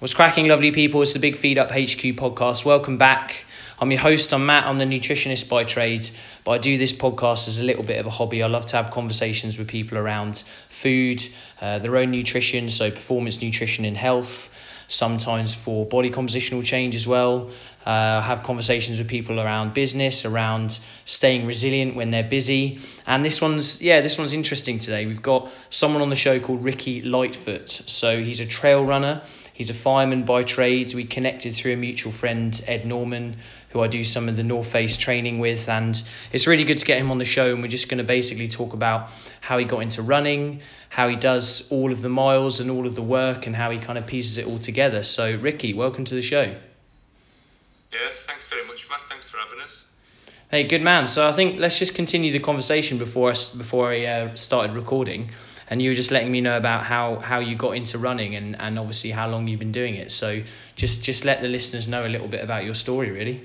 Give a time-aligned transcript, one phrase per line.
[0.00, 1.02] What's cracking, lovely people?
[1.02, 2.64] It's the Big Feed Up HQ podcast.
[2.64, 3.44] Welcome back.
[3.80, 6.08] I'm your host, I'm Matt, I'm the nutritionist by trade,
[6.44, 8.44] but I do this podcast as a little bit of a hobby.
[8.44, 11.26] I love to have conversations with people around food,
[11.60, 14.50] uh, their own nutrition, so performance nutrition and health,
[14.86, 17.50] sometimes for body compositional change as well.
[17.84, 22.78] Uh, have conversations with people around business, around staying resilient when they're busy.
[23.06, 25.06] And this one's, yeah, this one's interesting today.
[25.06, 27.68] We've got someone on the show called Ricky Lightfoot.
[27.68, 29.22] So he's a trail runner.
[29.58, 30.94] He's a fireman by trade.
[30.94, 33.38] We connected through a mutual friend, Ed Norman,
[33.70, 35.68] who I do some of the North Face training with.
[35.68, 36.00] And
[36.32, 37.52] it's really good to get him on the show.
[37.52, 39.10] And we're just going to basically talk about
[39.40, 40.60] how he got into running,
[40.90, 43.80] how he does all of the miles and all of the work, and how he
[43.80, 45.02] kind of pieces it all together.
[45.02, 46.42] So, Ricky, welcome to the show.
[46.44, 47.98] Yeah,
[48.28, 49.00] thanks very much, Matt.
[49.08, 49.86] Thanks for having us.
[50.52, 51.08] Hey, good man.
[51.08, 55.32] So I think let's just continue the conversation before I, before I uh, started recording,
[55.70, 58.60] and you were just letting me know about how, how you got into running and,
[58.60, 60.10] and obviously how long you've been doing it.
[60.10, 60.42] So
[60.76, 63.42] just just let the listeners know a little bit about your story, really.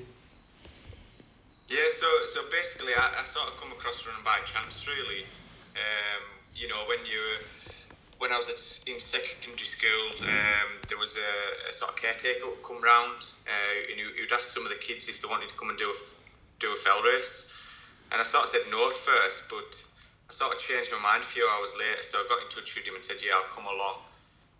[1.67, 5.23] Yeah, so so basically, I, I sort of come across running by chance, really.
[5.75, 6.23] Um,
[6.55, 7.19] you know, when you
[8.19, 12.45] when I was at, in secondary school, um, there was a, a, sort of caretaker
[12.45, 15.49] would come round, uh, and he, would ask some of the kids if they wanted
[15.49, 15.95] to come and do a
[16.59, 17.51] do a fell race,
[18.11, 19.83] and I sort of said no at first, but
[20.33, 22.73] I sort of changed my mind a few hours later, so I got in touch
[22.73, 24.01] with him and said, yeah, I'll come along.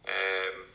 [0.05, 0.69] Um,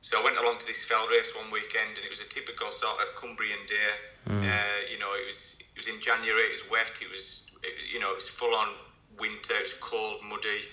[0.00, 2.72] so I went along to this fell race one weekend, and it was a typical
[2.72, 3.92] sort of Cumbrian day.
[4.32, 4.40] Mm.
[4.40, 7.76] Uh, you know, it was it was in January, it was wet, it was it,
[7.92, 8.72] you know it was full on
[9.20, 10.64] winter, it was cold, muddy,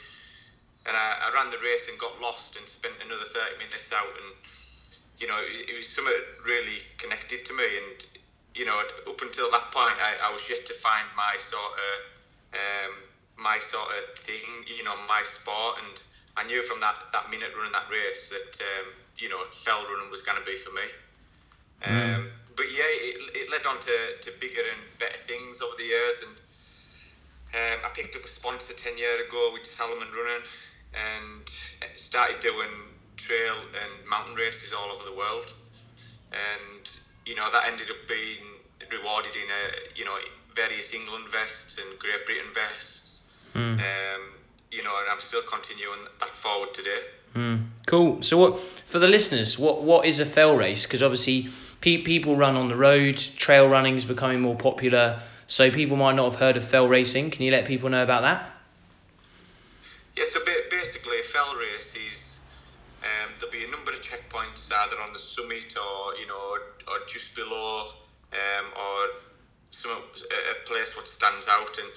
[0.87, 4.07] and I, I, ran the race and got lost and spent another 30 minutes out,
[4.07, 4.29] and
[5.19, 6.15] you know it, it was something
[6.47, 8.07] really connected to me, and
[8.55, 11.93] you know up until that point I, I was yet to find my sort of
[12.53, 13.08] um,
[13.41, 16.03] my sort of thing, you know, my sport, and
[16.37, 20.11] I knew from that, that minute running that race that um, you know fell running
[20.11, 20.87] was going to be for me.
[21.85, 22.15] Mm.
[22.15, 25.83] Um, but yeah, it, it led on to, to bigger and better things over the
[25.83, 26.35] years, and
[27.55, 30.43] um, I picked up a sponsor ten years ago with Salomon Running,
[30.93, 31.47] and
[31.95, 32.71] started doing
[33.15, 35.53] trail and mountain races all over the world,
[36.31, 38.43] and you know that ended up being
[38.91, 40.15] rewarded in a you know
[40.55, 43.28] various England vests and Great Britain vests.
[43.53, 43.79] Mm.
[43.79, 44.21] Um,
[44.71, 46.99] you know, and I'm still continuing that forward today.
[47.35, 47.65] Mm.
[47.85, 48.21] Cool.
[48.21, 49.57] So, what for the listeners?
[49.57, 50.85] What what is a fell race?
[50.85, 51.49] Because obviously,
[51.81, 53.17] pe- people run on the road.
[53.17, 55.21] Trail running is becoming more popular.
[55.47, 57.31] So people might not have heard of fell racing.
[57.31, 58.51] Can you let people know about that?
[60.15, 60.25] Yeah.
[60.27, 60.39] So
[60.69, 62.39] basically, a fell race is
[63.01, 66.57] um, there'll be a number of checkpoints either on the summit or you know
[66.87, 67.87] or just below
[68.33, 69.07] um, or
[69.71, 71.87] some a place what stands out and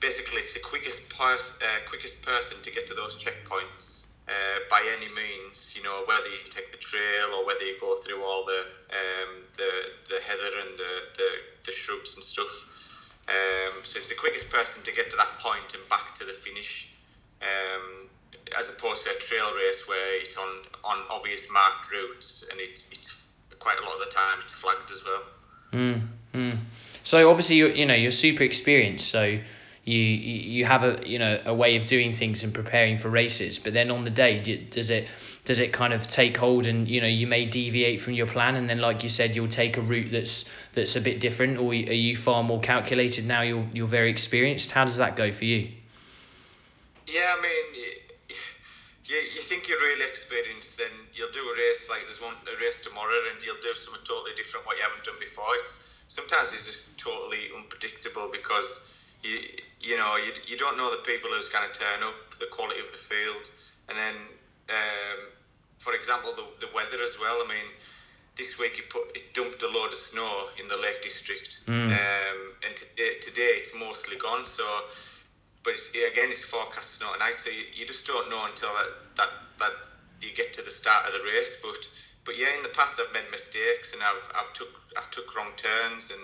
[0.00, 4.82] basically it's the quickest pers- uh, quickest person to get to those checkpoints uh, by
[4.96, 5.74] any means.
[5.76, 8.60] You know whether you take the trail or whether you go through all the
[8.90, 9.70] um, the
[10.08, 11.28] the heather and the, the,
[11.66, 12.52] the shrubs and stuff.
[13.28, 16.32] Um, so it's the quickest person to get to that point and back to the
[16.32, 16.90] finish,
[17.42, 18.08] um,
[18.58, 20.48] as opposed to a trail race where it's on
[20.84, 23.26] on obvious marked routes and it's it's
[23.58, 25.22] quite a lot of the time it's flagged as well.
[25.72, 26.56] Mm, mm.
[27.04, 29.38] So obviously you you know you're super experienced, so
[29.88, 30.00] you
[30.58, 33.72] you have a you know a way of doing things and preparing for races but
[33.72, 34.38] then on the day
[34.70, 35.08] does it
[35.44, 38.56] does it kind of take hold and you know you may deviate from your plan
[38.56, 41.70] and then like you said you'll take a route that's that's a bit different or
[41.70, 43.42] are you far more calculated now?
[43.42, 44.72] You're you're very experienced.
[44.72, 45.70] How does that go for you?
[47.06, 47.84] Yeah i mean
[49.04, 52.60] you, you think you're really experienced then you'll do a race like there's one a
[52.62, 55.48] race tomorrow and you'll do something totally different what you haven't done before.
[55.62, 59.40] It's sometimes it's just totally unpredictable because you
[59.80, 62.80] you know you, you don't know the people who's going to turn up, the quality
[62.80, 63.50] of the field,
[63.88, 64.14] and then
[64.70, 65.18] um,
[65.78, 67.42] for example the the weather as well.
[67.44, 67.68] I mean,
[68.36, 71.92] this week it put it dumped a load of snow in the Lake District, mm.
[71.92, 74.44] um, and t- today it's mostly gone.
[74.46, 74.64] So,
[75.64, 78.90] but it's, again it's forecast snow tonight, so you, you just don't know until that,
[79.16, 79.72] that that
[80.20, 81.58] you get to the start of the race.
[81.62, 81.86] But
[82.24, 85.52] but yeah, in the past I've made mistakes and I've I've took I've took wrong
[85.56, 86.20] turns and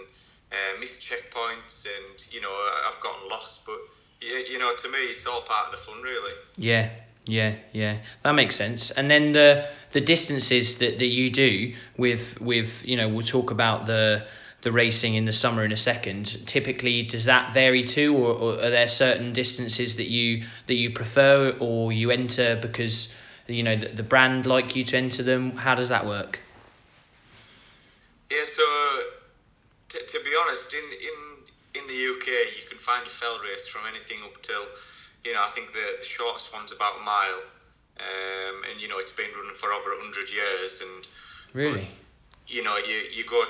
[0.53, 3.67] uh, missed checkpoints, and you know I've gotten lost.
[3.67, 3.79] But
[4.21, 6.33] you know, to me, it's all part of the fun, really.
[6.57, 6.91] Yeah,
[7.27, 8.91] yeah, yeah, that makes sense.
[8.91, 13.51] And then the the distances that, that you do with with you know we'll talk
[13.51, 14.27] about the
[14.63, 16.47] the racing in the summer in a second.
[16.47, 20.91] Typically, does that vary too, or, or are there certain distances that you that you
[20.91, 23.15] prefer or you enter because
[23.47, 25.57] you know the, the brand like you to enter them?
[25.57, 26.41] How does that work?
[28.31, 28.65] Yeah, so
[29.95, 31.19] to, to be honest, in, in
[31.83, 32.27] in the UK,
[32.59, 34.67] you can find a fell race from anything up till,
[35.25, 37.43] you know, I think the, the shortest one's about a mile.
[38.01, 40.83] um, and you know it's been running for over hundred years.
[40.83, 41.07] And
[41.53, 43.45] really, but, you know, you you go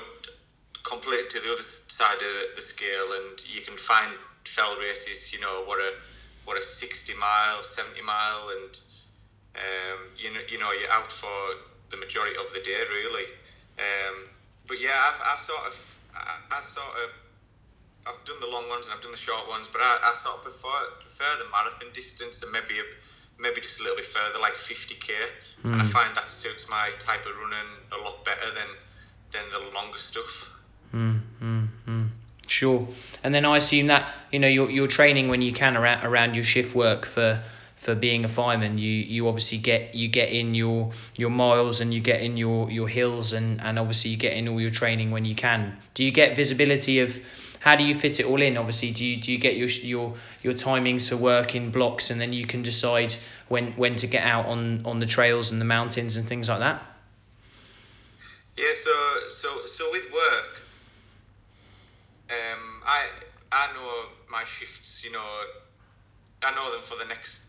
[0.83, 4.13] complete to the other side of the scale, and you can find
[4.45, 5.33] fell races.
[5.33, 5.93] You know, what a
[6.45, 8.79] what a 60 mile, 70 mile, and
[9.55, 11.57] um, you know you know you're out for
[11.89, 13.25] the majority of the day really.
[13.77, 14.29] Um,
[14.67, 15.77] but yeah, I've, I sort of
[16.15, 17.09] I, I sort of
[18.07, 20.37] I've done the long ones and I've done the short ones, but I, I sort
[20.37, 20.69] of prefer
[20.99, 22.83] prefer the marathon distance and maybe a,
[23.39, 25.09] maybe just a little bit further, like 50k.
[25.63, 25.73] Mm.
[25.73, 25.91] And I hmm.
[25.91, 28.69] find that suits my type of running a lot better than
[29.31, 30.49] than the longer stuff.
[30.93, 32.09] Mm, mm, mm.
[32.47, 32.87] Sure.
[33.23, 36.35] And then I assume that you know you're you're training when you can around around
[36.35, 37.43] your shift work for
[37.85, 38.79] for being a fireman.
[38.79, 42.71] You you obviously get you get in your your miles and you get in your
[42.71, 45.77] your hills and and obviously you get in all your training when you can.
[45.93, 47.21] Do you get visibility of
[47.59, 48.57] how do you fit it all in?
[48.57, 52.19] Obviously, do you do you get your your your timings for work in blocks, and
[52.19, 53.15] then you can decide
[53.49, 56.59] when when to get out on on the trails and the mountains and things like
[56.59, 56.81] that?
[58.57, 58.73] Yeah.
[58.73, 58.91] So
[59.29, 60.51] so so with work,
[62.31, 63.05] um, I
[63.51, 65.03] I know my shifts.
[65.03, 65.29] You know,
[66.41, 67.41] I know them for the next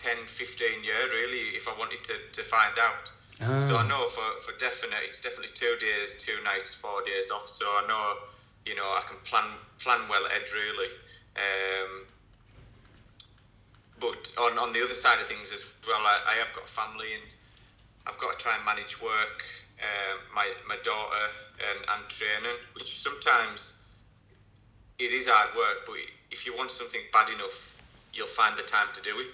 [0.00, 1.56] 10, 15 year really.
[1.56, 3.12] If I wanted to to find out.
[3.42, 3.60] Oh.
[3.60, 7.48] So I know for, for definite, it's definitely two days, two nights, four days off.
[7.48, 8.16] So I know
[8.66, 9.44] you know, I can plan
[9.78, 10.92] plan well ahead really.
[11.36, 12.06] Um,
[14.00, 16.72] but on, on the other side of things as well, I, I have got a
[16.72, 17.34] family and
[18.06, 19.44] I've got to try and manage work,
[19.80, 21.26] um, my my daughter
[21.58, 23.76] and, and training, which sometimes
[24.98, 25.86] it is hard work.
[25.86, 25.96] But
[26.30, 27.74] if you want something bad enough,
[28.12, 29.28] you'll find the time to do it.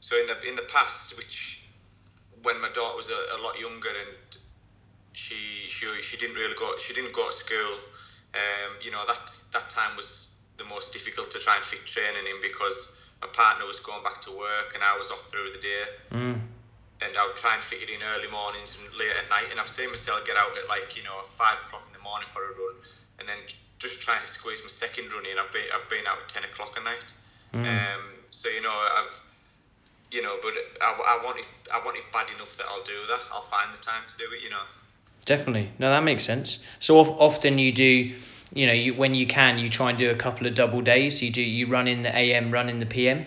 [0.00, 1.62] So in the in the past, which
[2.42, 4.38] when my daughter was a, a lot younger and
[5.12, 7.74] she she she didn't really go she didn't go to school
[8.34, 12.26] um, you know that that time was the most difficult to try and fit training
[12.26, 15.62] in because my partner was going back to work and I was off through the
[15.62, 15.84] day.
[16.12, 16.40] Mm.
[17.00, 19.54] And I would try and fit it in early mornings and late at night.
[19.54, 22.26] And I've seen myself get out at like you know five o'clock in the morning
[22.34, 22.76] for a run,
[23.18, 23.38] and then
[23.78, 25.38] just trying to squeeze my second run in.
[25.38, 27.14] I've been I've been out at ten o'clock at night.
[27.54, 27.62] Mm.
[27.70, 28.02] Um,
[28.34, 29.14] so you know I've
[30.10, 32.94] you know, but I, I want it I want it bad enough that I'll do
[33.08, 33.20] that.
[33.32, 34.42] I'll find the time to do it.
[34.42, 34.62] You know.
[35.24, 35.70] Definitely.
[35.78, 36.64] No, that makes sense.
[36.78, 38.14] So often you do,
[38.54, 41.22] you know, you, when you can, you try and do a couple of double days.
[41.22, 43.26] You do you run in the AM, run in the PM.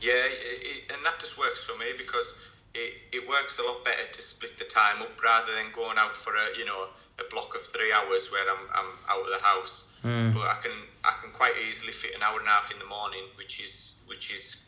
[0.00, 2.34] Yeah, it, and that just works for me because
[2.74, 6.14] it, it works a lot better to split the time up rather than going out
[6.16, 6.88] for a you know
[7.18, 9.92] a block of three hours where I'm, I'm out of the house.
[10.04, 10.34] Mm.
[10.34, 10.72] But I can
[11.04, 14.00] I can quite easily fit an hour and a half in the morning, which is
[14.06, 14.62] which is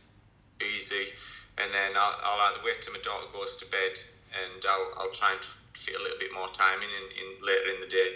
[0.62, 1.12] easy,
[1.58, 3.98] and then I'll, I'll either wait till my daughter goes to bed
[4.34, 5.40] and I'll, I'll try and
[5.72, 8.08] fit a little bit more time in, in, in later in the day.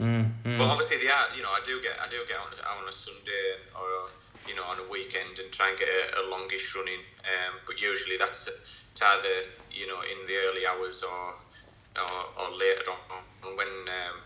[0.00, 0.58] Mm, mm.
[0.58, 2.50] But obviously, the you know I do get I do get on,
[2.80, 4.08] on a Sunday or
[4.48, 7.02] you know on a weekend and try and get a, a longish running.
[7.22, 11.34] Um, but usually that's to either you know in the early hours or
[11.96, 14.16] or, or later on when um,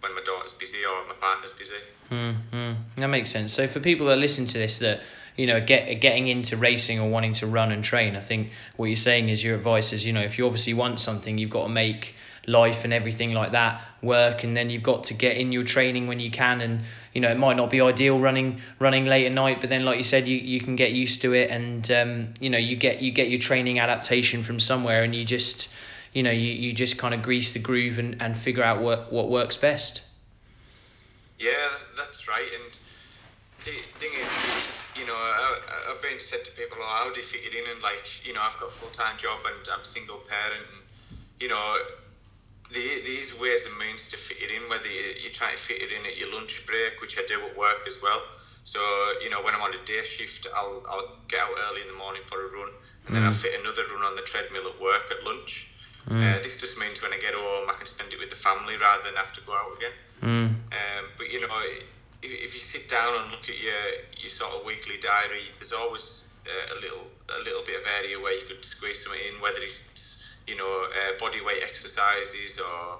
[0.00, 1.80] when my daughter's busy or my partner's busy.
[2.10, 2.76] Mm, mm.
[2.96, 3.52] That makes sense.
[3.52, 5.00] So for people that listen to this that
[5.36, 8.86] you know get getting into racing or wanting to run and train, I think what
[8.86, 11.64] you're saying is your advice is you know if you obviously want something, you've got
[11.64, 12.14] to make
[12.46, 16.06] life and everything like that work and then you've got to get in your training
[16.06, 16.60] when you can.
[16.60, 16.80] And
[17.12, 19.98] you know it might not be ideal running running late at night but then like
[19.98, 21.50] you said you, you can get used to it.
[21.50, 25.24] And um, you know you get you get your training adaptation from somewhere and you
[25.24, 25.68] just
[26.12, 29.12] you know you, you just kind of grease the groove and, and figure out what
[29.12, 30.02] what works best.
[31.38, 31.54] Yeah
[31.96, 32.48] that's right.
[32.64, 32.78] And
[33.64, 37.26] the thing is you know, I, have been said to people, oh, how do you
[37.26, 37.70] fit it in?
[37.70, 41.18] And like, you know, I've got a full time job and I'm single parent, and
[41.40, 41.76] you know,
[42.72, 45.82] the, these ways and means to fit it in, whether you, you try to fit
[45.82, 48.22] it in at your lunch break, which I do at work as well.
[48.62, 48.80] So,
[49.22, 51.98] you know, when I'm on a day shift, I'll, I'll get out early in the
[51.98, 52.70] morning for a run,
[53.06, 53.14] and mm.
[53.14, 55.66] then I'll fit another run on the treadmill at work at lunch.
[56.08, 56.22] Mm.
[56.22, 58.76] Uh, this just means when I get home, I can spend it with the family
[58.76, 59.92] rather than have to go out again.
[60.22, 60.46] Mm.
[60.70, 61.48] Um, but, you know,
[62.22, 63.82] if, if you sit down and look at your,
[64.20, 64.59] your sort of
[65.10, 67.04] diary, there's always uh, a little
[67.38, 70.86] a little bit of area where you could squeeze something in, whether it's you know
[70.86, 72.98] uh, body weight exercises or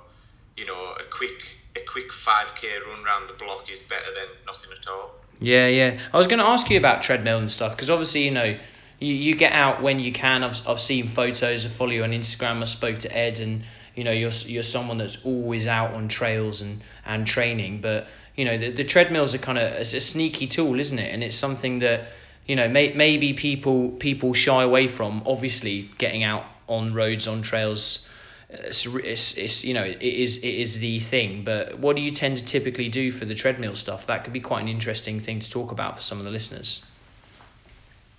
[0.56, 1.40] you know a quick
[1.76, 5.12] a quick 5k run around the block is better than nothing at all.
[5.40, 5.98] Yeah, yeah.
[6.12, 8.58] I was going to ask you about treadmill and stuff because obviously you know
[8.98, 10.44] you, you get out when you can.
[10.44, 11.64] I've, I've seen photos.
[11.64, 12.60] I follow you on Instagram.
[12.60, 13.62] I spoke to Ed and
[13.94, 17.80] you know you're you're someone that's always out on trails and and training.
[17.80, 18.08] But
[18.40, 21.12] you know the, the treadmills are kind of a, a sneaky tool, isn't it?
[21.14, 22.08] And it's something that
[22.46, 25.22] you know may, maybe people people shy away from.
[25.26, 28.06] Obviously, getting out on roads on trails.
[28.52, 32.10] It's, it's, it's you know it is it is the thing but what do you
[32.10, 35.38] tend to typically do for the treadmill stuff that could be quite an interesting thing
[35.38, 36.82] to talk about for some of the listeners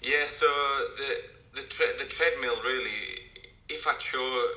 [0.02, 0.48] yeah so
[0.98, 2.92] the the tre- the treadmill really,
[3.68, 4.56] if I chose,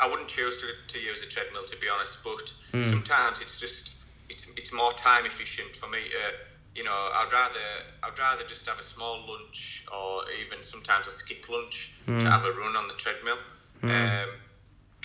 [0.00, 2.18] I wouldn't choose to, to use a treadmill to be honest.
[2.24, 2.86] But Mm.
[2.86, 3.94] sometimes it's just
[4.30, 6.22] it's it's more time efficient for me to.
[6.72, 7.66] You know, I'd rather
[8.04, 12.20] I'd rather just have a small lunch or even sometimes a skip lunch Mm.
[12.20, 13.38] to have a run on the treadmill.
[13.82, 13.90] Mm.
[14.24, 14.28] Um,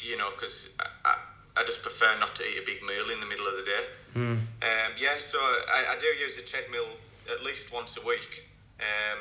[0.04, 3.20] you know, because I, I, I just prefer not to eat a big meal in
[3.20, 3.86] the middle of the day.
[4.16, 4.38] Mm.
[4.62, 6.88] Um, yeah, so I, I do use a treadmill
[7.32, 8.44] at least once a week.
[8.80, 9.20] Um,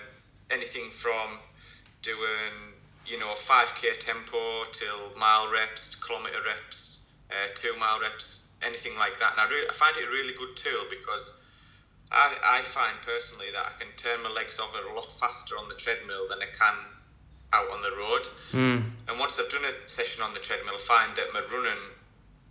[0.50, 1.38] anything from
[2.02, 2.52] doing,
[3.06, 8.97] you know, 5k tempo till mile reps, to kilometre reps, uh, two mile reps, anything
[8.97, 9.33] like that.
[9.33, 11.40] And I, re- I find it a really good tool because
[12.11, 15.68] I, I find personally that I can turn my legs over a lot faster on
[15.68, 16.76] the treadmill than I can
[17.52, 18.28] out on the road.
[18.52, 18.90] Mm.
[19.09, 21.83] And once I've done a session on the treadmill, I find that my running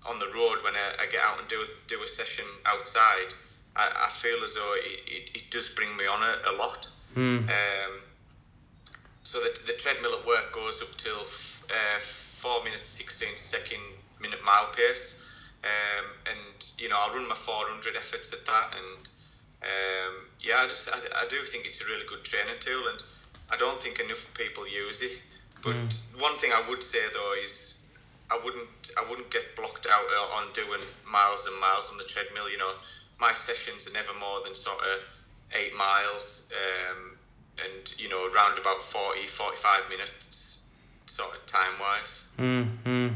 [0.05, 3.33] on the road when I, I get out and do do a session outside,
[3.75, 6.87] I, I feel as though it, it, it does bring me on a, a lot.
[7.15, 7.47] Mm.
[7.47, 7.93] Um,
[9.23, 11.99] so the, the treadmill at work goes up till uh,
[12.37, 13.81] four minutes sixteen second
[14.19, 15.21] minute mile pace,
[15.63, 19.09] um, and you know I'll run my 400 efforts at that, and
[19.61, 23.01] um, yeah, I just I, I do think it's a really good training tool, and
[23.49, 25.11] I don't think enough people use it.
[25.63, 26.19] But Mm.
[26.19, 27.75] one thing I would say though is
[28.29, 32.03] I wouldn't I wouldn't get blocked out uh, on doing miles and miles on the
[32.03, 32.49] treadmill.
[32.49, 32.73] You know,
[33.19, 34.99] my sessions are never more than sort of
[35.53, 37.15] eight miles, um,
[37.63, 40.63] and you know, around about 40, 45 minutes,
[41.05, 42.23] sort of time wise.
[42.39, 42.67] Mm.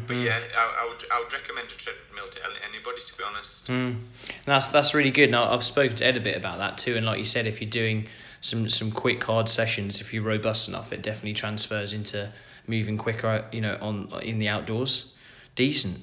[0.08, 0.26] But mm.
[0.26, 3.68] yeah, I, I would I would recommend a treadmill to anybody to be honest.
[3.68, 4.00] Mm.
[4.46, 5.30] That's that's really good.
[5.30, 7.62] Now I've spoken to Ed a bit about that too, and like you said, if
[7.62, 8.08] you're doing
[8.42, 12.32] some some quick hard sessions, if you're robust enough, it definitely transfers into
[12.68, 13.46] moving quicker.
[13.52, 15.14] You know, on in the outdoors.
[15.56, 15.98] Decent.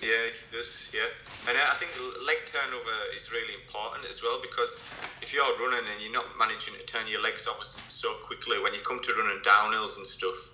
[0.00, 0.84] Yeah, it does.
[0.92, 1.06] Yeah,
[1.48, 1.90] and I think
[2.26, 4.78] leg turnover is really important as well because
[5.20, 8.74] if you're running and you're not managing to turn your legs over so quickly, when
[8.74, 10.50] you come to running downhills and stuff,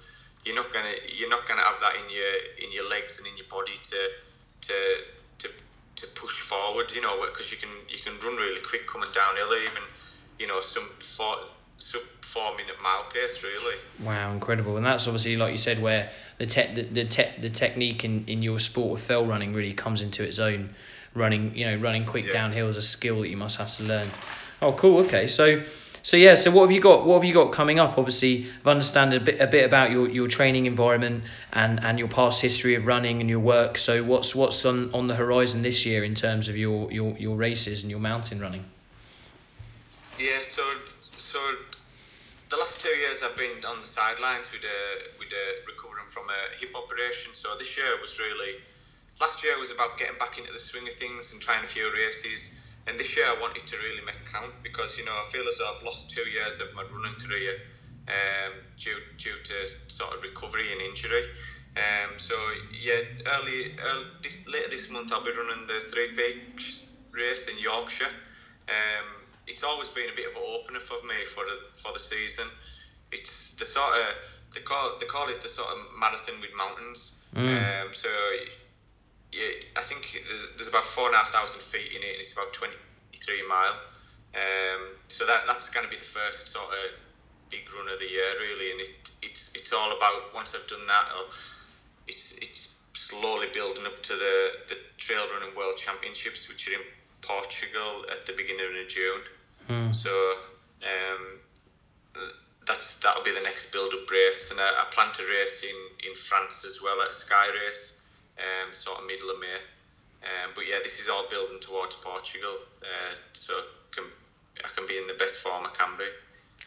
[0.48, 2.32] you're not gonna you're not gonna have that in your
[2.64, 4.08] in your legs and in your body to
[4.62, 4.74] to
[5.40, 5.48] to
[5.96, 6.90] to push forward.
[6.92, 9.82] You know, because you can you can run really quick coming downhill, even
[10.38, 11.36] you know some four
[11.76, 13.76] sub four minute mile pace really.
[14.02, 14.78] Wow, incredible.
[14.78, 18.24] And that's obviously, like you said, where the te- the, the, te- the technique in,
[18.26, 20.74] in your sport of fell running really comes into its own.
[21.14, 22.32] Running, you know, running quick Yeah.
[22.32, 24.08] downhill is a skill that you must have to learn.
[24.62, 24.98] Oh, cool.
[25.00, 25.62] Okay, so
[26.02, 27.04] so yeah, so what have you got?
[27.04, 27.98] What have you got coming up?
[27.98, 32.08] Obviously, I've understand a bit a bit about your, your training environment and, and your
[32.08, 33.78] past history of running and your work.
[33.78, 37.36] So what's what's on, on the horizon this year in terms of your, your, your
[37.36, 38.64] races and your mountain running?
[40.18, 40.62] Yeah, so
[41.16, 41.38] so
[42.50, 46.24] the last two years I've been on the sidelines with a with a recovering from
[46.28, 47.34] a hip operation.
[47.34, 48.54] So this year was really
[49.20, 51.92] last year was about getting back into the swing of things and trying a few
[51.92, 52.54] races.
[52.88, 55.58] And this year I wanted to really make count because you know I feel as
[55.58, 57.60] though I've lost two years of my running career
[58.08, 59.54] um, due due to
[59.88, 61.24] sort of recovery and injury.
[61.76, 62.34] Um, so
[62.72, 63.02] yeah,
[63.38, 68.12] early, early this, later this month I'll be running the Three Peaks race in Yorkshire.
[68.68, 69.06] Um,
[69.46, 72.46] it's always been a bit of an opener for me for the for the season.
[73.12, 74.14] It's the sort of
[74.54, 77.22] they call they call it the sort of marathon with mountains.
[77.34, 77.86] Mm.
[77.86, 78.08] Um, so
[79.32, 82.20] yeah, I think there's, there's about four and a half thousand feet in it, and
[82.20, 83.76] it's about 23 mile.
[84.34, 86.90] Um, so that that's going to be the first sort of
[87.50, 90.86] big run of the year, really, and it it's it's all about once I've done
[90.86, 91.30] that, I'll,
[92.06, 96.84] it's it's slowly building up to the the trail running world championships, which are in
[97.22, 99.20] Portugal at the beginning of June.
[99.68, 99.94] Mm.
[99.94, 100.10] So
[100.82, 101.38] um,
[102.66, 106.14] that's that'll be the next build-up race, and I, I plan to race in, in
[106.14, 107.97] France as well at Sky Race,
[108.38, 109.60] um, sort of middle of May.
[110.22, 113.54] Um, but yeah, this is all building towards Portugal, uh, so
[113.92, 114.04] can,
[114.64, 116.04] I can be in the best form I can be.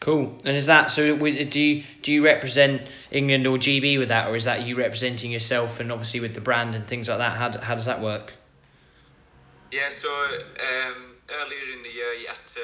[0.00, 0.36] Cool.
[0.44, 1.16] And is that so?
[1.16, 5.30] Do you do you represent England or GB with that, or is that you representing
[5.30, 7.36] yourself and obviously with the brand and things like that?
[7.36, 8.34] How, how does that work?
[9.70, 12.60] Yeah, so um, earlier in the year, you had to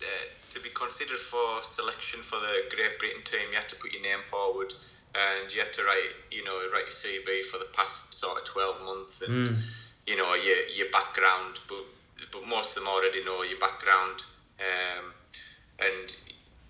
[0.00, 3.50] uh, to be considered for selection for the Great Britain team.
[3.50, 4.72] You had to put your name forward,
[5.14, 8.44] and you had to write, you know, write your CV for the past sort of
[8.44, 9.62] twelve months, and Mm.
[10.06, 11.60] you know your your background.
[11.68, 11.84] But
[12.32, 14.24] but most of them already know your background,
[14.60, 15.12] um,
[15.78, 16.16] and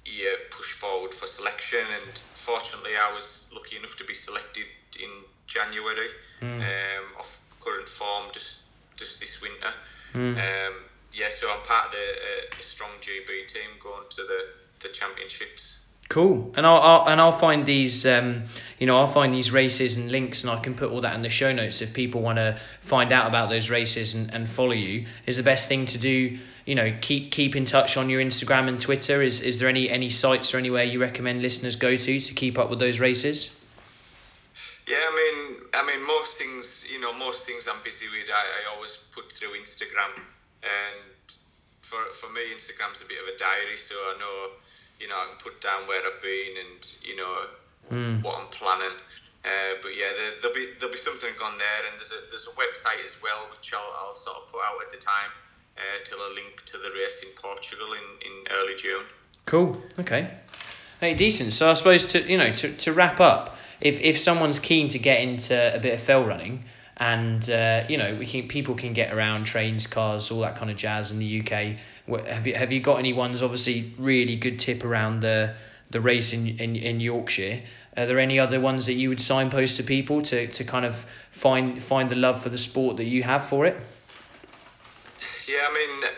[0.05, 1.87] you push forward for selection.
[1.87, 4.67] And fortunately, I was lucky enough to be selected
[5.01, 5.11] in
[5.47, 6.09] January
[6.43, 6.61] Mm.
[6.61, 7.27] um, of
[7.61, 8.57] current form just
[8.97, 9.73] just this winter.
[10.15, 10.37] Mm.
[10.37, 10.75] Um,
[11.13, 14.41] yeah, so I'm part of the uh, a strong GB team going to the,
[14.83, 15.84] the championships.
[16.15, 18.45] Cool, and I'll, I'll and I'll find these, um,
[18.79, 21.23] you know, I'll find these races and links, and I can put all that in
[21.23, 24.75] the show notes if people want to find out about those races and, and follow
[24.75, 25.07] you.
[25.27, 28.69] Is the best thing to do, you know, keep keep in touch on your Instagram
[28.69, 29.23] and Twitter.
[29.23, 32.61] Is is there any any sites or anywhere you recommend listeners go to to keep
[32.61, 33.51] up with those races?
[34.87, 38.71] Yeah, I mean, I mean, most things, you know, most things I'm busy with, I,
[38.71, 40.15] I always put through Instagram,
[40.63, 41.35] and
[41.83, 44.51] for for me, Instagram's a bit of a diary, so I know
[45.01, 47.37] you know, I can put down where I've been and you know
[47.91, 48.23] mm.
[48.23, 48.97] what I'm planning.
[49.45, 50.09] Uh, but yeah,
[50.41, 53.21] there, will be there'll be something on there, and there's a there's a website as
[53.23, 55.31] well which I'll, I'll sort of put out at the time
[55.77, 59.05] uh, till a link to the race in Portugal in, in early June.
[59.45, 59.83] Cool.
[59.99, 60.31] Okay.
[61.01, 61.53] Hey, decent.
[61.53, 64.99] So I suppose to you know to, to wrap up, if if someone's keen to
[64.99, 66.65] get into a bit of fell running,
[66.97, 70.71] and uh, you know we can people can get around trains, cars, all that kind
[70.71, 71.77] of jazz in the UK.
[72.27, 73.43] Have you have you got any ones?
[73.43, 75.55] Obviously, really good tip around the
[75.91, 77.63] the race in, in, in Yorkshire.
[77.97, 81.07] Are there any other ones that you would signpost to people to, to kind of
[81.31, 83.77] find find the love for the sport that you have for it?
[85.47, 86.11] Yeah, I mean,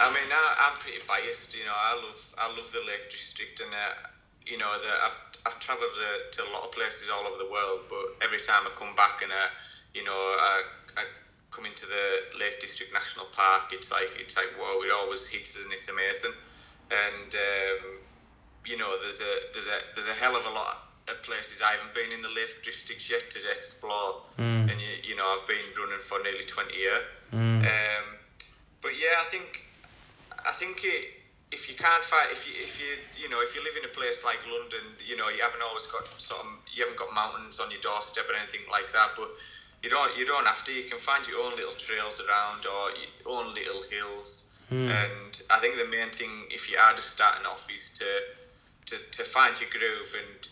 [0.00, 1.56] I mean, I, am pretty biased.
[1.56, 4.08] You know, I love I love the Lake District, and uh,
[4.46, 5.14] you know, I've
[5.46, 8.62] I've travelled to, to a lot of places all over the world, but every time
[8.66, 9.46] I come back and uh,
[9.94, 10.62] you know, I,
[10.96, 11.04] I
[11.50, 15.56] come into the Lake District National Park, it's like it's like wow, it always hits
[15.56, 16.32] us and it's amazing.
[16.90, 17.98] And um,
[18.66, 21.72] you know, there's a there's a there's a hell of a lot of places I
[21.72, 24.22] haven't been in the Lake District yet to explore.
[24.38, 24.70] Mm.
[24.70, 27.02] And you, you know, I've been running for nearly 20 years.
[27.32, 27.66] Mm.
[27.66, 28.06] Um,
[28.82, 29.66] but yeah, I think
[30.46, 31.20] I think it,
[31.52, 33.92] if you can't find if you if you you know if you live in a
[33.92, 37.60] place like London, you know you haven't always got sort of you haven't got mountains
[37.60, 39.30] on your doorstep or anything like that, but
[39.82, 40.72] you don't you don't have to.
[40.72, 44.50] You can find your own little trails around or your own little hills.
[44.70, 44.88] Mm.
[44.88, 48.04] And I think the main thing, if you are just starting off, is to
[48.86, 50.48] to, to find your groove and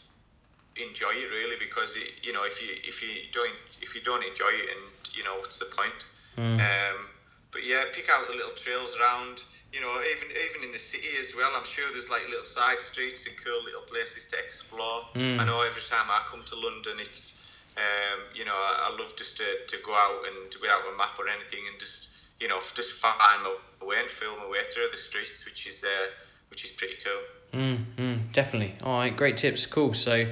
[0.78, 3.50] enjoy it really because it, you know if you if you don't
[3.82, 6.06] if you don't enjoy it and you know what's the point
[6.36, 6.54] mm.
[6.60, 7.06] um,
[7.50, 9.42] but yeah pick out the little trails around
[9.72, 12.80] you know even even in the city as well I'm sure there's like little side
[12.80, 15.38] streets and cool little places to explore mm.
[15.38, 17.42] I know every time I come to London it's
[17.78, 21.18] um, you know, I, I love just to, to go out and without a map
[21.18, 22.10] or anything and just
[22.40, 25.84] you know just find my way and feel my way through the streets, which is
[25.84, 26.06] uh,
[26.50, 27.60] which is pretty cool.
[27.60, 28.74] Mm, definitely.
[28.82, 29.66] All right, great tips.
[29.66, 29.94] Cool.
[29.94, 30.26] So.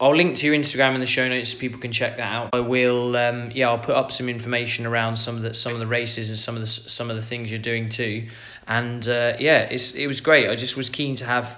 [0.00, 2.50] I'll link to your Instagram in the show notes so people can check that out.
[2.52, 5.78] I will, um, yeah, I'll put up some information around some of the some of
[5.78, 8.26] the races and some of the some of the things you're doing too.
[8.66, 10.48] And uh, yeah, it's it was great.
[10.48, 11.56] I just was keen to have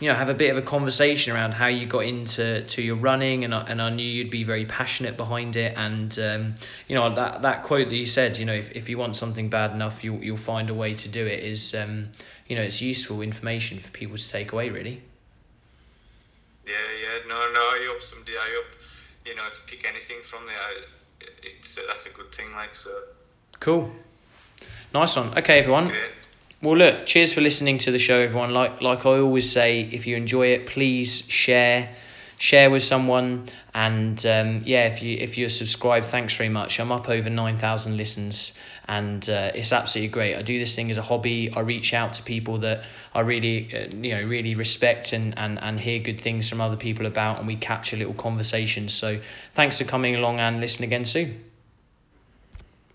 [0.00, 2.96] you know have a bit of a conversation around how you got into to your
[2.96, 5.74] running and I, and I knew you'd be very passionate behind it.
[5.76, 6.54] And um,
[6.88, 9.48] you know that that quote that you said you know if, if you want something
[9.48, 12.08] bad enough you'll you'll find a way to do it is um,
[12.48, 15.00] you know it's useful information for people to take away really.
[16.66, 17.28] Yeah yeah.
[17.28, 18.76] No no I hope someday I hope
[19.26, 22.90] you know if you pick anything from there it's that's a good thing like so.
[23.60, 23.90] Cool.
[24.92, 25.38] Nice one.
[25.38, 25.88] Okay everyone.
[25.88, 26.10] Great.
[26.64, 28.54] Well, look, cheers for listening to the show, everyone.
[28.54, 31.94] Like like I always say, if you enjoy it, please share
[32.38, 33.50] share with someone.
[33.74, 36.80] And um, yeah if you if you're subscribed thanks very much.
[36.80, 38.54] I'm up over 9000 listens
[38.88, 40.36] and uh, it's absolutely great.
[40.36, 41.50] I do this thing as a hobby.
[41.50, 45.60] I reach out to people that i really uh, you know really respect and, and
[45.60, 49.18] and hear good things from other people about and we capture little conversations so
[49.52, 51.44] thanks for coming along and listen again soon